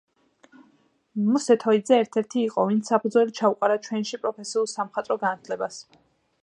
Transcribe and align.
მოსე 1.25 1.57
თოიძე 1.63 1.99
ერთ-ერთი 2.05 2.41
იყო, 2.45 2.65
ვინც 2.71 2.91
საფუძველი 2.93 3.37
ჩაუყარა 3.41 3.77
ჩვენში 3.89 4.21
პროფესიულ 4.25 4.69
სამხატვრო 4.75 5.21
განათლებას. 5.29 5.81